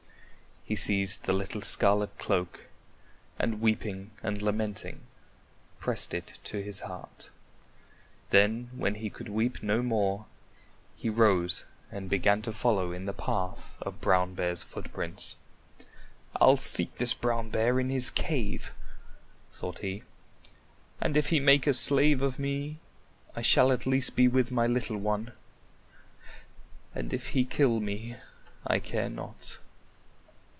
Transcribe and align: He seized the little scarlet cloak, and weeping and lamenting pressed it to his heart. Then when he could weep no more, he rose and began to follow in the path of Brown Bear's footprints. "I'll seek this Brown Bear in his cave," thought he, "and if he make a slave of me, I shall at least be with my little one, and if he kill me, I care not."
He 0.63 0.75
seized 0.77 1.25
the 1.25 1.33
little 1.33 1.61
scarlet 1.63 2.17
cloak, 2.17 2.67
and 3.37 3.59
weeping 3.59 4.11
and 4.23 4.41
lamenting 4.41 5.01
pressed 5.81 6.13
it 6.13 6.39
to 6.45 6.63
his 6.63 6.81
heart. 6.81 7.29
Then 8.29 8.69
when 8.73 8.95
he 8.95 9.09
could 9.09 9.27
weep 9.27 9.61
no 9.61 9.83
more, 9.83 10.27
he 10.95 11.09
rose 11.09 11.65
and 11.91 12.09
began 12.09 12.41
to 12.43 12.53
follow 12.53 12.93
in 12.93 13.03
the 13.03 13.11
path 13.11 13.75
of 13.81 13.99
Brown 13.99 14.33
Bear's 14.33 14.63
footprints. 14.63 15.35
"I'll 16.39 16.55
seek 16.55 16.95
this 16.95 17.13
Brown 17.15 17.49
Bear 17.49 17.77
in 17.77 17.89
his 17.89 18.09
cave," 18.09 18.71
thought 19.51 19.79
he, 19.79 20.03
"and 21.01 21.17
if 21.17 21.29
he 21.31 21.41
make 21.41 21.67
a 21.67 21.73
slave 21.73 22.21
of 22.21 22.39
me, 22.39 22.79
I 23.35 23.41
shall 23.41 23.73
at 23.73 23.85
least 23.85 24.15
be 24.15 24.29
with 24.29 24.51
my 24.51 24.67
little 24.67 24.97
one, 24.99 25.33
and 26.95 27.11
if 27.13 27.29
he 27.29 27.43
kill 27.43 27.81
me, 27.81 28.15
I 28.65 28.79
care 28.79 29.09
not." 29.09 29.57